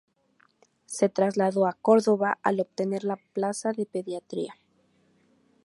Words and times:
Se 0.87 1.09
trasladó 1.09 1.67
a 1.67 1.73
Córdoba 1.79 2.39
al 2.41 2.59
obtener 2.59 3.03
la 3.03 3.17
plaza 3.17 3.71
de 3.71 3.85
pediatra. 3.85 4.57